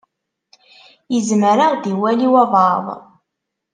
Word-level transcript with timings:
Izmer 1.17 1.57
ad 1.61 1.71
ɣ-d-iwali 1.73 2.27
walebɛaḍ. 2.31 2.85